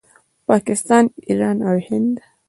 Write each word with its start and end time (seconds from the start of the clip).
پاکستان، 0.47 1.03
ایران 1.27 1.57
او 1.67 1.77
هند 1.87 2.15